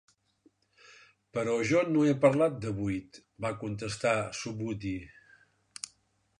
"Però 1.37 1.57
jo 1.73 1.83
no 1.91 2.07
he 2.07 2.15
parlat 2.25 2.57
de 2.65 2.73
buit", 2.79 3.21
va 3.47 3.53
contestar 3.65 4.17
en 4.25 4.35
Subhuti. 4.43 4.95